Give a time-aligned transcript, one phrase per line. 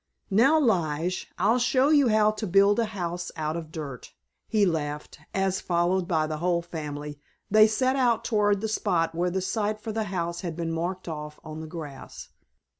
[0.31, 4.15] "Now, Lige, I'll show you how to build a house out of dirt,"
[4.47, 7.19] he laughed, as, followed by the whole family,
[7.51, 11.07] they set out toward the spot where the site for the house had been marked
[11.07, 12.29] off on the grass.